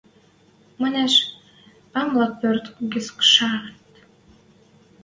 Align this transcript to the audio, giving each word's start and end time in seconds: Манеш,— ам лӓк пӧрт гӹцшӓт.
Манеш,— 0.81 1.13
ам 1.99 2.09
лӓк 2.19 2.33
пӧрт 2.41 2.65
гӹцшӓт. 2.91 3.63